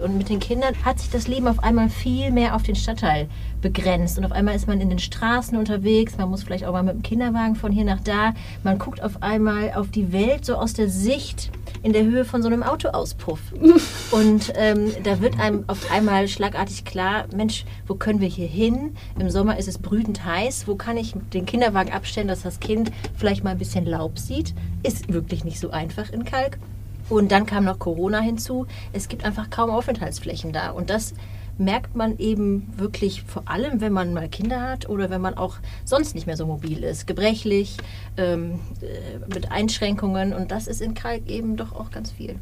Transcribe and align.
Und 0.00 0.16
mit 0.16 0.28
den 0.28 0.38
Kindern 0.38 0.76
hat 0.84 1.00
sich 1.00 1.10
das 1.10 1.26
Leben 1.26 1.48
auf 1.48 1.64
einmal 1.64 1.88
viel 1.88 2.30
mehr 2.30 2.54
auf 2.54 2.62
den 2.62 2.76
Stadtteil 2.76 3.28
begrenzt. 3.60 4.16
Und 4.16 4.24
auf 4.24 4.30
einmal 4.30 4.54
ist 4.54 4.68
man 4.68 4.80
in 4.80 4.90
den 4.90 5.00
Straßen 5.00 5.58
unterwegs. 5.58 6.16
Man 6.16 6.30
muss 6.30 6.44
vielleicht 6.44 6.66
auch 6.66 6.72
mal 6.72 6.84
mit 6.84 6.94
dem 6.94 7.02
Kinderwagen 7.02 7.56
von 7.56 7.72
hier 7.72 7.84
nach 7.84 7.98
da. 7.98 8.32
Man 8.62 8.78
guckt 8.78 9.02
auf 9.02 9.24
einmal 9.24 9.72
auf 9.72 9.90
die 9.90 10.12
Welt 10.12 10.44
so 10.44 10.54
aus 10.54 10.72
der 10.72 10.88
Sicht 10.88 11.50
in 11.82 11.92
der 11.92 12.04
Höhe 12.04 12.24
von 12.24 12.42
so 12.42 12.46
einem 12.46 12.62
Autoauspuff. 12.62 13.40
Und 14.12 14.52
ähm, 14.54 14.92
da 15.02 15.20
wird 15.20 15.40
einem 15.40 15.64
auf 15.66 15.90
einmal 15.90 16.28
schlagartig 16.28 16.84
klar, 16.84 17.24
Mensch, 17.34 17.64
wo 17.88 17.96
können 17.96 18.20
wir 18.20 18.28
hier 18.28 18.46
hin? 18.46 18.94
Im 19.18 19.30
Sommer 19.30 19.58
ist 19.58 19.66
es 19.66 19.78
brütend 19.78 20.24
heiß. 20.24 20.68
Wo 20.68 20.76
kann 20.76 20.96
ich 20.96 21.14
den 21.32 21.44
Kinderwagen 21.44 21.92
abstellen, 21.92 22.28
dass 22.28 22.42
das 22.42 22.60
Kind 22.60 22.92
vielleicht 23.16 23.42
mal 23.42 23.50
ein 23.50 23.58
bisschen 23.58 23.84
Laub 23.84 24.20
sieht? 24.20 24.54
Ist 24.84 25.12
wirklich 25.12 25.42
nicht 25.42 25.58
so 25.58 25.72
einfach 25.72 26.12
in 26.12 26.24
Kalk. 26.24 26.56
Und 27.08 27.32
dann 27.32 27.46
kam 27.46 27.64
noch 27.64 27.78
Corona 27.78 28.20
hinzu. 28.20 28.66
Es 28.92 29.08
gibt 29.08 29.24
einfach 29.24 29.50
kaum 29.50 29.70
Aufenthaltsflächen 29.70 30.52
da. 30.52 30.70
Und 30.70 30.90
das 30.90 31.14
merkt 31.58 31.96
man 31.96 32.18
eben 32.18 32.72
wirklich 32.76 33.22
vor 33.22 33.42
allem, 33.46 33.80
wenn 33.80 33.92
man 33.92 34.14
mal 34.14 34.28
Kinder 34.28 34.62
hat 34.62 34.88
oder 34.88 35.10
wenn 35.10 35.20
man 35.20 35.34
auch 35.34 35.56
sonst 35.84 36.14
nicht 36.14 36.26
mehr 36.26 36.36
so 36.36 36.46
mobil 36.46 36.84
ist, 36.84 37.06
gebrechlich, 37.06 37.76
ähm, 38.16 38.60
äh, 38.80 39.18
mit 39.32 39.50
Einschränkungen. 39.50 40.32
Und 40.32 40.50
das 40.50 40.68
ist 40.68 40.80
in 40.80 40.94
Kalk 40.94 41.28
eben 41.28 41.56
doch 41.56 41.72
auch 41.72 41.90
ganz 41.90 42.12
viel. 42.12 42.38